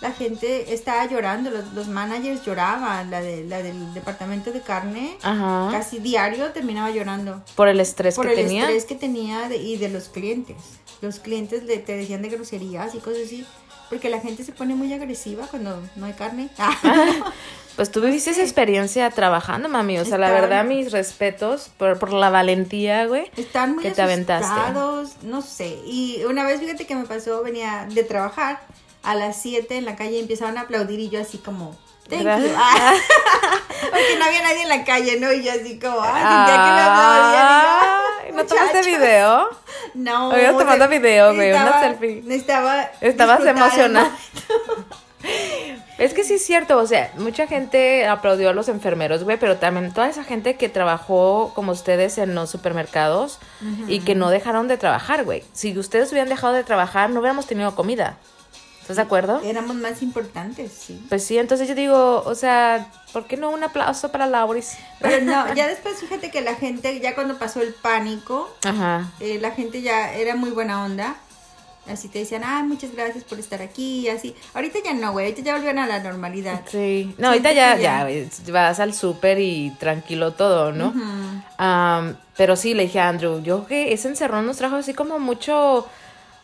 [0.00, 5.16] la gente estaba llorando, los, los managers lloraban, la, de, la del departamento de carne,
[5.22, 5.68] Ajá.
[5.72, 7.42] casi diario terminaba llorando.
[7.56, 8.62] Por el estrés por que el tenía.
[8.62, 10.56] estrés que tenía de- y de los clientes.
[11.00, 13.44] Los clientes le, te decían de groserías y cosas así,
[13.88, 16.48] porque la gente se pone muy agresiva cuando no hay carne.
[17.76, 19.98] Pues tú viviste esa experiencia trabajando, mami.
[20.00, 23.30] O sea, la verdad, mis respetos por, por la valentía, güey.
[23.36, 24.72] Están muy que te aventaste.
[25.22, 25.78] no sé.
[25.86, 28.60] Y una vez, fíjate que me pasó, venía de trabajar
[29.10, 31.76] a las 7 en la calle y empezaban a aplaudir y yo así como,
[32.10, 32.28] thank you.
[32.56, 32.92] Ah,
[33.90, 35.32] porque no había nadie en la calle, ¿no?
[35.32, 37.48] Y yo así como, ah, sentía que me aplaudían.
[38.24, 39.48] y yo, Ay, ¿No tomaste video?
[39.94, 40.30] No.
[40.88, 42.22] Video, güey, una estaba- selfie.
[42.28, 42.82] Estaba.
[43.00, 44.10] Estabas emocionada.
[45.98, 49.56] Es que sí es cierto, o sea, mucha gente aplaudió a los enfermeros, güey, pero
[49.56, 53.40] también toda esa gente que trabajó como ustedes en los supermercados
[53.88, 55.42] y que no dejaron de trabajar, güey.
[55.52, 58.16] Si ustedes hubieran dejado de trabajar, no hubiéramos tenido comida.
[58.88, 59.42] ¿Estás de acuerdo?
[59.44, 60.98] Éramos más importantes, sí.
[61.10, 64.78] Pues sí, entonces yo digo, o sea, ¿por qué no un aplauso para Lauris?
[64.98, 69.12] Pero no, ya después fíjate que la gente, ya cuando pasó el pánico, Ajá.
[69.20, 71.16] eh, la gente ya era muy buena onda.
[71.86, 74.34] Así te decían, ah, muchas gracias por estar aquí, y así.
[74.54, 76.62] Ahorita ya no, güey, ahorita ya volvieron a la normalidad.
[76.66, 77.14] Sí.
[77.18, 78.08] No, ahorita ya, ya,
[78.50, 80.94] vas al súper y tranquilo todo, ¿no?
[81.58, 85.18] Am, pero sí, le dije a Andrew, yo que ese encerrón nos trajo así como
[85.18, 85.86] mucho,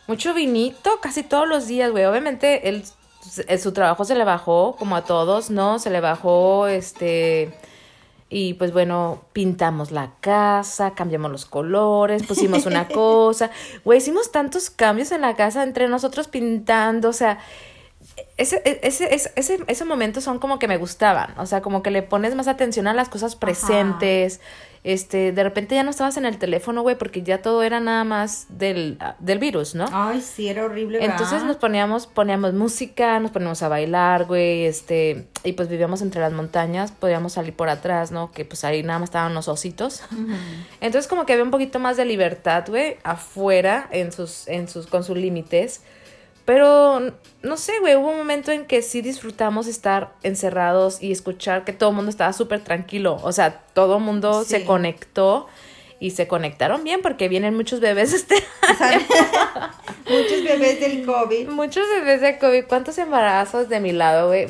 [0.07, 2.05] mucho vinito casi todos los días, güey.
[2.05, 2.83] Obviamente él,
[3.23, 5.79] s- su trabajo se le bajó, como a todos, ¿no?
[5.79, 7.53] Se le bajó, este...
[8.27, 13.51] Y pues bueno, pintamos la casa, cambiamos los colores, pusimos una cosa.
[13.85, 17.37] Güey, hicimos tantos cambios en la casa entre nosotros pintando, o sea,
[18.37, 21.91] ese, ese, ese, ese, ese momento son como que me gustaban, o sea, como que
[21.91, 24.39] le pones más atención a las cosas presentes,
[24.85, 28.03] este, de repente ya no estabas en el teléfono, güey, porque ya todo era nada
[28.03, 29.87] más del, del virus, ¿no?
[29.91, 31.15] Ay, sí, era horrible, ¿verdad?
[31.15, 36.21] Entonces nos poníamos, poníamos música, nos poníamos a bailar, güey, este, y pues vivíamos entre
[36.21, 38.31] las montañas, podíamos salir por atrás, ¿no?
[38.31, 40.03] Que pues ahí nada más estaban los ositos.
[40.81, 44.85] Entonces como que había un poquito más de libertad, güey, afuera, en sus, en sus,
[44.85, 45.81] con sus límites.
[46.45, 47.01] Pero,
[47.41, 51.73] no sé, güey, hubo un momento en que sí disfrutamos estar encerrados y escuchar que
[51.73, 53.17] todo el mundo estaba súper tranquilo.
[53.23, 55.47] O sea, todo el mundo se conectó
[55.99, 58.35] y se conectaron bien porque vienen muchos bebés este
[60.07, 61.49] Muchos bebés del COVID.
[61.49, 62.65] Muchos bebés de COVID.
[62.67, 64.47] ¿Cuántos embarazos de mi lado, güey?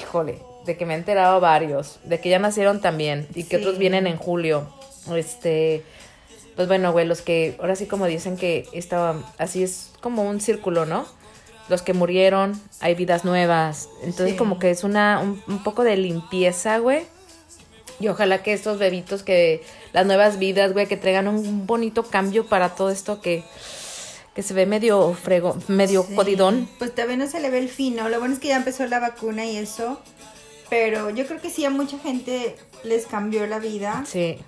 [0.00, 1.98] Híjole, de que me he enterado varios.
[2.04, 3.28] De que ya nacieron también.
[3.34, 3.62] Y que Sí.
[3.62, 4.66] otros vienen en julio.
[5.14, 5.82] Este.
[6.56, 7.56] Pues bueno, güey, los que.
[7.60, 9.16] Ahora sí, como dicen que estaba.
[9.36, 11.04] Así es como un círculo, ¿no?
[11.68, 13.88] Los que murieron, hay vidas nuevas.
[14.02, 14.36] Entonces, Sí.
[14.36, 15.18] como que es una.
[15.20, 17.04] Un, un poco de limpieza, güey.
[18.00, 19.62] Y ojalá que estos bebitos que.
[19.92, 23.44] Las nuevas vidas, güey, que traigan un bonito cambio para todo esto que.
[24.34, 26.14] Que se ve medio frego, medio Sí.
[26.16, 26.68] jodidón.
[26.78, 28.08] Pues todavía no se le ve el fino.
[28.08, 30.00] Lo bueno es que ya empezó la vacuna y eso.
[30.68, 34.02] Pero yo creo que sí a mucha gente les cambió la vida.
[34.06, 34.38] Sí.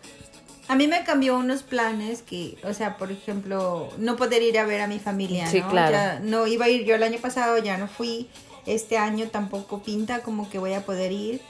[0.68, 4.64] A mí me cambió unos planes que, o sea, por ejemplo, no poder ir a
[4.64, 5.68] ver a mi familia, Sí, ¿no?
[5.70, 5.92] claro.
[5.92, 8.28] Ya no iba a ir yo el año pasado, ya no fui.
[8.66, 11.40] Este año tampoco pinta como que voy a poder ir,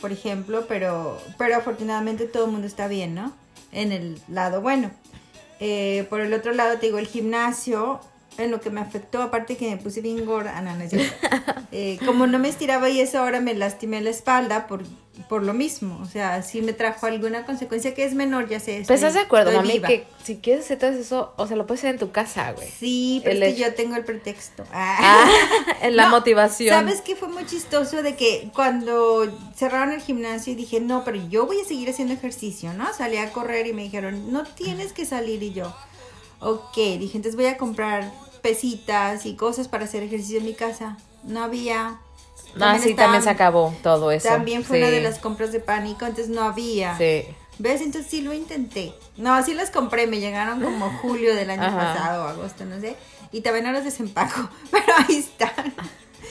[0.00, 3.32] por ejemplo, pero, pero afortunadamente todo el mundo está bien, ¿no?
[3.70, 4.90] En el lado bueno.
[5.60, 8.00] Eh, por el otro lado, te digo, el gimnasio,
[8.38, 10.74] en lo que me afectó, aparte que me puse bien gorda, ah, no.
[11.76, 14.84] Eh, como no me estiraba y eso ahora me lastimé la espalda por,
[15.28, 15.98] por lo mismo.
[16.00, 18.84] O sea, si me trajo alguna consecuencia que es menor, ya sé.
[18.86, 19.88] Pues estás de acuerdo, mami, viva.
[19.88, 22.68] que si quieres hacer todo eso, o sea, lo puedes hacer en tu casa, güey.
[22.68, 24.64] Sí, pero El es que hecho- yo tengo el pretexto.
[24.72, 25.28] Ah,
[25.82, 26.72] en la No, motivación.
[26.78, 28.04] ¿Sabes qué fue muy chistoso?
[28.04, 32.14] De que cuando cerraron el gimnasio y dije, no, pero yo voy a seguir haciendo
[32.14, 32.92] ejercicio, ¿no?
[32.94, 35.42] Salí a correr y me dijeron, no tienes que salir.
[35.42, 35.74] Y yo,
[36.38, 38.12] ok, dije, entonces voy a comprar
[38.44, 40.98] pesitas y cosas para hacer ejercicio en mi casa.
[41.22, 41.98] No había.
[42.60, 44.28] Ah, sí, también se acabó todo eso.
[44.28, 46.96] También fue sí, una de las compras de pánico, entonces no había.
[46.98, 47.24] Sí.
[47.58, 47.80] ¿Ves?
[47.80, 48.92] Entonces sí lo intenté.
[49.16, 51.94] No, sí las compré, me llegaron como julio del año Ajá.
[51.94, 52.96] pasado o agosto, no sé.
[53.32, 55.72] Y también no las desempaco, pero ahí están.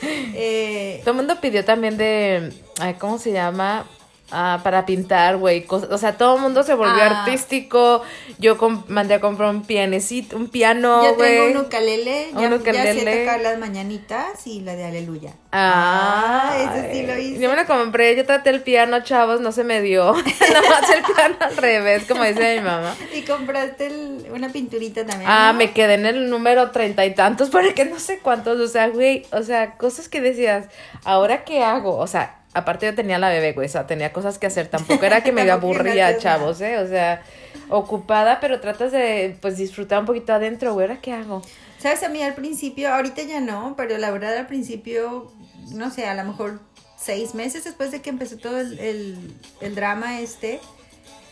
[0.03, 3.87] Eh, Todo el mundo pidió también de, ay, ¿cómo se llama?
[4.35, 5.63] Ah, para pintar, güey.
[5.69, 7.23] O sea, todo el mundo se volvió Ah.
[7.23, 8.01] artístico.
[8.39, 11.35] Yo mandé a comprar un pianecito, un piano, güey.
[11.37, 13.19] tengo un ukelele, ya, Un ya sé ukelele.
[13.25, 15.33] tocar las mañanitas y la de aleluya.
[15.51, 17.39] Ah, ese sí lo hice.
[17.39, 20.13] Yo me lo compré, yo traté el piano, chavos, no se me dio.
[20.53, 22.95] Nada más el piano al revés, como dice mi mamá.
[23.13, 25.29] Y compraste el- una pinturita también.
[25.29, 25.59] Ah, ¿no?
[25.59, 29.25] me quedé en el número treinta y tantos, porque no sé cuántos, o sea, güey,
[29.31, 30.65] o sea, cosas que decías,
[31.03, 31.97] ¿ahora qué hago?
[31.97, 35.05] O sea, aparte yo tenía la bebé, güey, o sea, tenía cosas que hacer, tampoco
[35.05, 36.77] era que me aburría, chavos, ¿eh?
[36.79, 37.23] O sea,
[37.69, 41.41] ocupada, pero tratas de, pues, disfrutar un poquito adentro, güey, ¿ahora qué hago?
[41.79, 45.31] Sabes, a mí al principio, ahorita ya no, pero la verdad al principio,
[45.71, 46.59] no sé, a lo mejor
[46.97, 50.61] seis meses después de que empezó todo el, el- el drama este,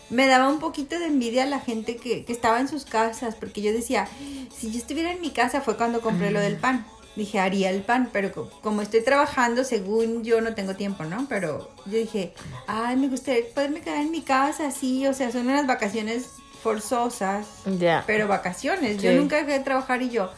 [0.10, 3.36] me daba un poquito de envidia a la gente que, que estaba en sus casas,
[3.36, 4.08] porque yo decía,
[4.54, 6.86] si yo estuviera en mi casa fue cuando compré lo del pan.
[7.16, 11.26] Dije, haría el pan, pero co- como estoy trabajando, según yo no tengo tiempo, ¿no?
[11.28, 12.34] Pero yo dije,
[12.68, 16.28] ay, me gustaría poderme quedar en mi casa, así, o sea, son unas vacaciones
[16.64, 18.04] forzosas, Ya.
[18.08, 19.02] pero vacaciones.
[19.02, 20.30] Yo nunca dejé de trabajar y yo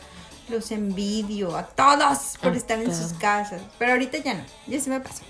[0.49, 3.61] los envidio a todos por A estar en sus casas.
[3.77, 5.21] Pero ahorita ya no, ya se me pasó.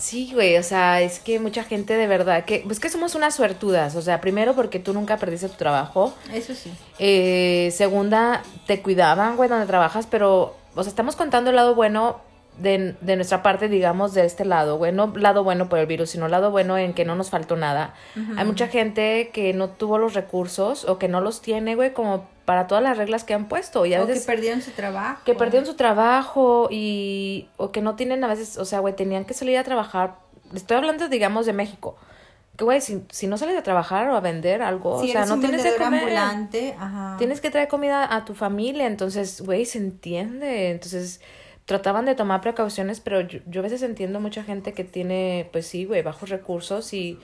[0.00, 3.34] Sí, güey, o sea, es que mucha gente de verdad, que, pues que somos unas
[3.34, 6.72] suertudas, o sea, primero porque tú nunca perdiste tu trabajo, Eso sí.
[6.98, 12.20] Eh, segunda, te cuidaban, güey, donde trabajas, pero, o sea, estamos contando el lado bueno
[12.56, 14.92] de, de nuestra parte, digamos, de este lado, güey.
[14.92, 17.94] No lado bueno por el virus, sino lado bueno en que no nos faltó nada.
[18.36, 22.26] Hay mucha gente que no tuvo los recursos o que no los tiene, güey, como
[22.50, 23.86] para todas las reglas que han puesto.
[23.86, 25.20] Y a O que perdieron su trabajo.
[25.24, 29.24] que perdieron su trabajo y o que no tienen a veces, o sea, güey, tenían
[29.24, 30.16] que salir a trabajar.
[30.52, 31.96] Estoy hablando, digamos, de México.
[32.56, 35.26] Que, güey, si, si no sales a trabajar o a vender algo, Si o sea,
[35.26, 36.00] no tienes vendedor comer.
[36.00, 37.14] ambulante, ajá.
[37.18, 40.72] Tienes que traer comida a tu familia, entonces, güey, se entiende.
[40.72, 41.20] Entonces,
[41.66, 45.68] trataban de tomar precauciones, pero yo, yo a veces entiendo mucha gente que tiene, pues
[45.68, 47.16] sí, güey, bajos recursos y,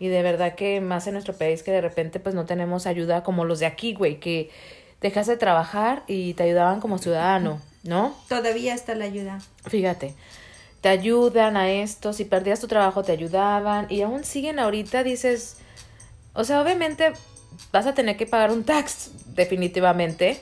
[0.00, 3.22] y de verdad que más en nuestro país que de repente pues no tenemos ayuda
[3.22, 4.50] como los de aquí, güey, que
[5.00, 8.16] dejas de trabajar y te ayudaban como ciudadano, ¿no?
[8.28, 9.40] Todavía está la ayuda.
[9.66, 10.14] Fíjate,
[10.80, 15.58] te ayudan a esto, si perdías tu trabajo te ayudaban y aún siguen ahorita, dices,
[16.32, 17.12] o sea, obviamente
[17.70, 20.40] vas a tener que pagar un tax definitivamente,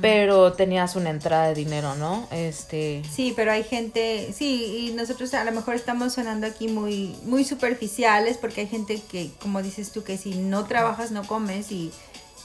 [0.00, 2.26] pero tenías una entrada de dinero, ¿no?
[2.30, 7.16] Este, Sí, pero hay gente, sí, y nosotros a lo mejor estamos sonando aquí muy,
[7.24, 11.70] muy superficiales porque hay gente que, como dices tú, que si no trabajas no comes
[11.72, 11.90] y,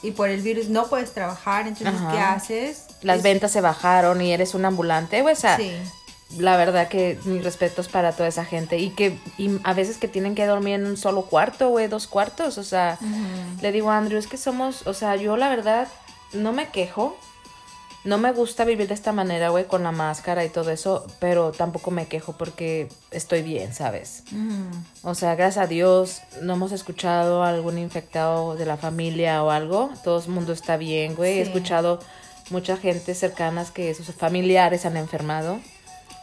[0.02, 2.12] y por el virus no puedes trabajar, entonces Ajá.
[2.12, 2.84] ¿qué haces?
[3.02, 5.70] las Es- ventas se bajaron y eres un ambulante, o sea, Sí.
[6.38, 10.08] La verdad que mis respetos para toda esa gente y que y a veces que
[10.08, 12.98] tienen que dormir en un solo cuarto, güey, dos cuartos, o sea,
[13.60, 15.88] le digo a Andrew, es que somos, o sea, yo la verdad
[16.32, 17.16] no me quejo,
[18.04, 21.52] no me gusta vivir de esta manera, güey, con la máscara y todo eso, pero
[21.52, 24.24] tampoco me quejo porque estoy bien, ¿sabes?
[25.02, 29.50] O sea, gracias a Dios no hemos escuchado a algún infectado de la familia o
[29.50, 29.90] algo.
[30.04, 31.38] Todo el mundo está bien, güey.
[31.38, 31.98] He escuchado
[32.50, 35.60] mucha gente cercanas que sus familiares han enfermado.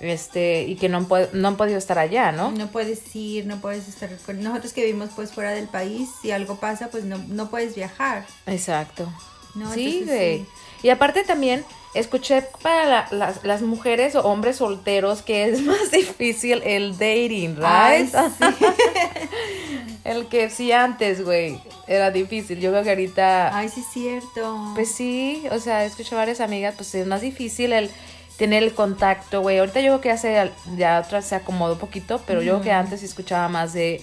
[0.02, 2.50] Este, y que no no han podido estar allá, ¿no?
[2.52, 6.32] No puedes ir, no puedes estar con nosotros que vivimos pues fuera del país, si
[6.32, 8.26] algo pasa pues no, no puedes viajar.
[8.48, 9.08] Exacto.
[9.54, 10.40] No, sí, güey.
[10.40, 10.46] sí.
[10.84, 15.92] Y aparte también escuché para la- las, las mujeres o hombres solteros que es más
[15.92, 18.16] difícil el dating, Ay, right?
[20.04, 22.60] el que sí antes, güey, era difícil.
[22.60, 24.72] Yo creo que ahorita Ay, sí es cierto.
[24.74, 27.90] Pues sí, o sea, escucho varias amigas, pues es más difícil el
[28.41, 29.60] tener el contacto, güey.
[29.60, 32.71] Ahorita yo creo que hace, ya otra se acomodó un poquito, pero yo creo que
[32.71, 34.01] antes sí escuchaba más de,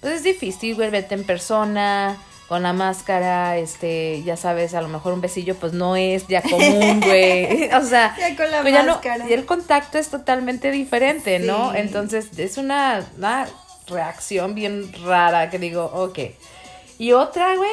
[0.00, 2.16] pues es difícil, güey, verte en persona,
[2.48, 6.42] con la máscara, este, ya sabes, a lo mejor un besillo, pues no es ya
[6.42, 7.70] común, güey.
[7.72, 9.28] o sea, Ya con la pues ya no- máscara.
[9.28, 11.72] y el contacto es totalmente diferente, ¿no?
[11.72, 13.46] Entonces es una, una
[13.86, 16.18] reacción bien rara que digo, ok.
[16.98, 17.70] Y otra, güey,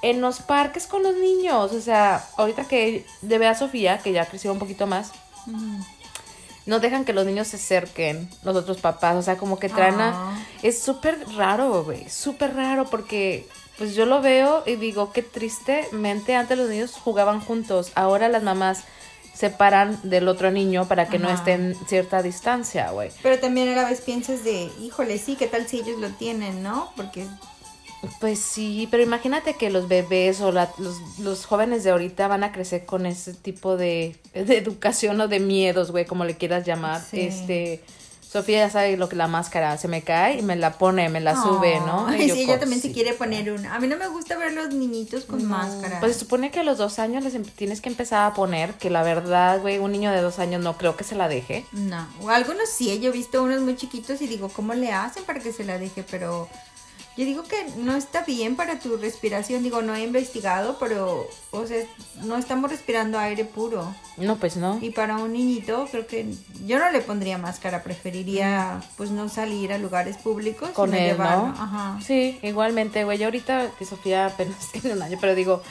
[0.00, 1.72] en los parques con los niños.
[1.72, 5.12] O sea, ahorita que debe a Sofía, que ya creció un poquito más,
[6.66, 9.16] no dejan que los niños se acerquen, los otros papás.
[9.16, 10.10] O sea, como que traen a...
[10.14, 10.46] Ah.
[10.62, 12.08] Es súper raro, güey.
[12.08, 17.40] Súper raro porque pues yo lo veo y digo, qué tristemente antes los niños jugaban
[17.40, 17.92] juntos.
[17.94, 18.84] Ahora las mamás
[19.34, 23.10] separan del otro niño para que no estén cierta distancia, güey.
[23.22, 26.62] Pero también a la vez piensas de, híjole, sí, ¿qué tal si ellos lo tienen,
[26.62, 26.92] no?
[26.96, 27.26] Porque
[28.20, 32.44] Pues sí, pero imagínate que los bebés o la- los, los jóvenes de ahorita van
[32.44, 36.64] a crecer con ese tipo de, de educación o de miedos, güey, como le quieras
[36.66, 37.02] llamar.
[37.10, 37.20] Sí.
[37.20, 37.82] Este,
[38.30, 41.20] Sofía ya sabe lo que la máscara se me cae y me la pone, me
[41.20, 42.12] la sube, ¿no?
[42.16, 43.76] Y yo sí, ella también se quiere poner una.
[43.76, 46.00] A mí no me gusta ver los niñitos con No, máscara.
[46.00, 48.74] Pues se supone que a los dos años les em- tienes que empezar a poner,
[48.74, 51.64] que la verdad, güey, un niño de dos años no creo que se la deje.
[51.70, 55.22] No, o algunos sí, yo he visto unos muy chiquitos y digo, ¿cómo le hacen
[55.22, 56.02] para que se la deje?
[56.10, 56.48] Pero
[57.16, 61.66] yo digo que no está bien para tu respiración, digo, no he investigado, pero, o
[61.66, 61.84] sea,
[62.24, 63.94] no estamos respirando aire puro.
[64.16, 64.78] No, pues no.
[64.80, 66.26] Y para un niñito, creo que
[66.66, 71.48] yo no le pondría máscara, preferiría pues no salir a lugares públicos con él, llevarlo.
[71.48, 71.52] ¿no?
[71.52, 71.98] Ajá.
[72.04, 73.18] Sí, igualmente, güey.
[73.18, 75.62] Yo ahorita que Sofía apenas tiene un año, pero digo,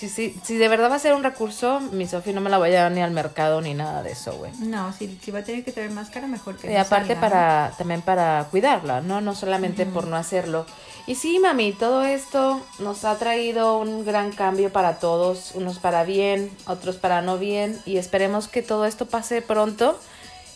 [0.00, 2.56] si, si, si de verdad va a ser un recurso, mi Sofía no me la
[2.56, 4.50] voy a llevar ni al mercado ni nada de eso, güey.
[4.60, 7.74] No, si, si va a tener que traer máscara, mejor que Y no aparte para,
[7.76, 9.20] también para cuidarla, ¿no?
[9.20, 10.64] No solamente por no hacerlo.
[11.06, 16.04] Y sí, mami, todo esto nos ha traído un gran cambio para todos, unos para
[16.04, 20.00] bien, otros para no bien, y esperemos que todo esto pase pronto,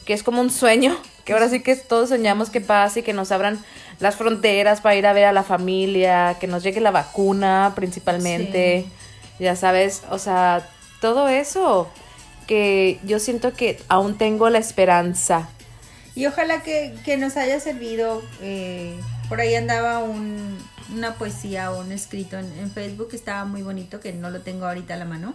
[0.07, 3.12] que es como un sueño, que ahora sí que todos soñamos que pase y que
[3.12, 3.62] nos abran
[4.00, 8.87] las fronteras para ir a ver a la familia, que nos llegue la vacuna principalmente,
[9.38, 10.68] ya sabes, o sea,
[11.01, 11.88] todo eso
[12.47, 15.49] que yo siento que aún tengo la esperanza.
[16.14, 18.23] Y ojalá que, que nos haya servido.
[18.40, 20.59] eh, por ahí andaba un,
[20.94, 24.42] una poesía o un escrito en, en Facebook que estaba muy bonito, que no lo
[24.42, 25.35] tengo ahorita a la mano.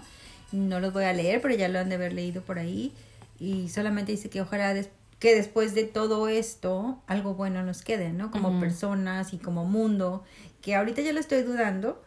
[0.51, 2.93] No los voy a leer, pero ya lo han de haber leído por ahí.
[3.39, 8.11] Y solamente dice que ojalá des- que después de todo esto algo bueno nos quede,
[8.11, 8.31] ¿no?
[8.31, 10.23] Como personas y como mundo,
[10.61, 12.01] que ahorita ya lo estoy dudando,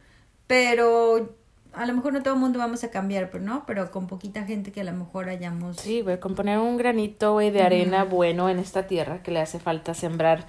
[0.46, 1.34] pero
[1.74, 4.44] a lo mejor no todo el mundo vamos a cambiar, pero no, pero con poquita
[4.44, 8.04] gente que a lo mejor hayamos Sí, güey, con poner un granito, güey, de arena
[8.04, 10.46] bueno en esta tierra que le hace falta sembrar,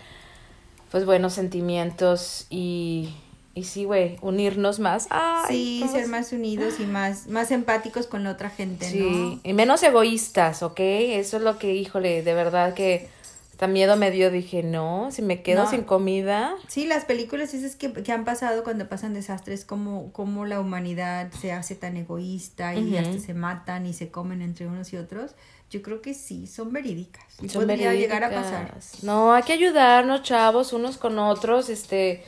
[0.91, 3.15] pues, buenos sentimientos y,
[3.55, 5.07] y sí, güey, unirnos más.
[5.09, 9.39] Ay, Sí, ser más unidos y más, más empáticos con la otra gente, Sí, ¿no?
[9.43, 10.79] y menos egoístas, ¿ok?
[10.79, 13.09] Eso es lo que, híjole, de verdad que
[13.53, 14.31] hasta miedo me dio.
[14.31, 15.69] Dije, no, si me quedo No.
[15.69, 16.55] sin comida.
[16.67, 21.31] Sí, las películas esas que, que han pasado cuando pasan desastres, como, como la humanidad
[21.39, 25.35] se hace tan egoísta y hasta se matan y se comen entre unos y otros,
[25.69, 27.23] yo creo que sí, son verídicas.
[27.43, 28.65] Y Son podría llegar a pasar.
[28.65, 29.03] verídicas.
[29.03, 32.23] No, hay que ayudarnos, chavos, unos con otros, este,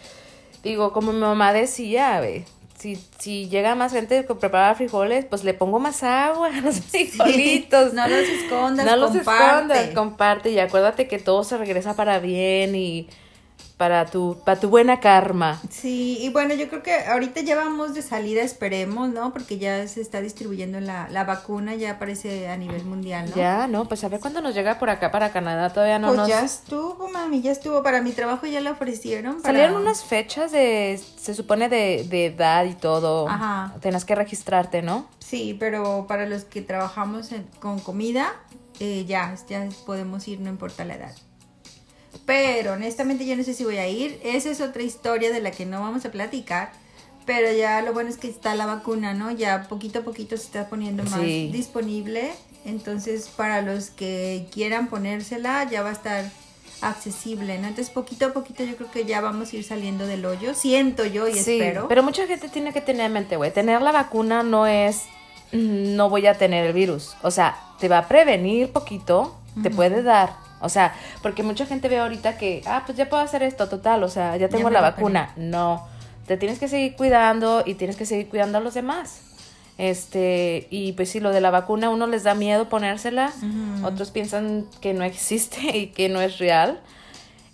[0.63, 2.45] digo, como mi mamá decía, güey,
[2.77, 6.81] si, si llega más gente que prepara frijoles, pues le pongo más agua a los
[6.81, 7.93] frijolitos.
[7.93, 9.43] No los escondas, no los comparte.
[9.45, 13.07] escondas, comparte y acuérdate que todo se regresa para bien y
[13.77, 15.61] para tu, para tu buena karma.
[15.69, 19.33] Sí, y bueno, yo creo que ahorita ya vamos de salida, esperemos, ¿no?
[19.33, 23.35] Porque ya se está distribuyendo la, la vacuna, ya aparece a nivel mundial, ¿no?
[23.35, 26.19] Ya, no, pues a ver cuándo nos llega por acá para Canadá, todavía no pues
[26.19, 26.27] nos...
[26.29, 27.83] ya estuvo, mami, ya estuvo.
[27.83, 29.41] Para mi trabajo ya la ofrecieron.
[29.41, 33.27] para- Salieron unas fechas de, se supone de, de edad y todo.
[33.27, 33.73] Ajá.
[33.81, 35.07] Tenías que registrarte, ¿no?
[35.19, 38.31] Sí, pero para los que trabajamos en- con comida,
[38.79, 41.15] eh, ya, ya podemos ir, no importa la edad.
[42.25, 44.19] Pero honestamente yo no sé si voy a ir.
[44.23, 46.71] Esa es otra historia de la que no vamos a platicar.
[47.25, 49.32] Pero ya lo bueno es que está la vacuna, ¿no?
[49.32, 51.49] Ya poquito a poquito se está poniendo más Sí.
[51.51, 52.32] disponible.
[52.65, 56.25] Entonces, para los que quieran ponérsela, ya va a estar
[56.82, 57.67] accesible, ¿no?
[57.67, 60.54] Entonces, poquito a poquito yo creo que ya vamos a ir saliendo del hoyo.
[60.54, 61.88] Siento yo y sí, espero.
[61.88, 65.04] pero mucha gente tiene que tener en mente, güey, tener la vacuna no es,
[65.51, 67.15] mm, no voy a tener el virus.
[67.23, 70.36] O sea, te va a prevenir poquito, te puede dar.
[70.65, 74.04] O sea, porque mucha gente ve ahorita que, ah, pues ya puedo hacer esto, total,
[74.04, 75.32] o sea, ya tengo la vacuna.
[75.38, 75.88] No,
[76.28, 79.21] te tienes que seguir cuidando y tienes que seguir cuidando a los demás.
[79.78, 83.34] Este, y pues sí, lo de la vacuna, uno les da miedo ponérsela,
[83.84, 86.80] otros piensan que no existe y que no es real.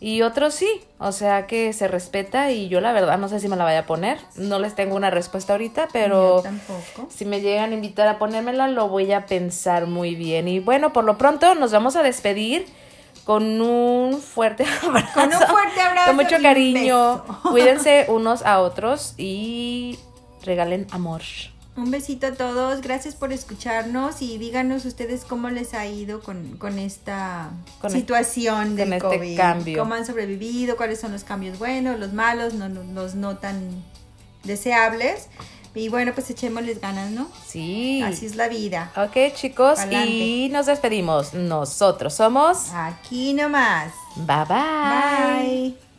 [0.03, 3.47] Y otros sí, o sea que se respeta y yo la verdad no sé si
[3.47, 4.17] me la vaya a poner.
[4.35, 7.07] No les tengo una respuesta ahorita, pero tampoco.
[7.15, 10.47] si me llegan a invitar a ponérmela lo voy a pensar muy bien.
[10.47, 12.65] Y bueno, por lo pronto nos vamos a despedir
[13.23, 15.07] con un fuerte abrazo.
[15.13, 17.23] Con un fuerte abrazo Con mucho cariño.
[17.43, 19.97] Cuídense unos a otros y
[20.43, 21.21] regalen amor.
[21.77, 26.57] Un besito a todos, gracias por escucharnos y díganos ustedes cómo les ha ido con,
[26.57, 27.49] con esta
[27.79, 29.37] Con situación con del este COVID.
[29.37, 29.79] cambio.
[29.79, 30.75] ¿Cómo han sobrevivido?
[30.75, 33.81] ¿Cuáles son los cambios buenos, los malos, no, no- los no tan
[34.43, 35.27] deseables.
[35.73, 37.29] Y bueno, pues echémosles ganas, ¿no?
[37.45, 38.01] Sí.
[38.01, 38.91] Así es la vida.
[38.97, 40.09] Ok, chicos, Pa'lante.
[40.09, 41.33] y nos despedimos.
[41.33, 42.69] Nosotros somos.
[42.73, 43.93] Aquí nomás.
[44.17, 45.71] Bye bye.
[45.71, 45.90] Bye.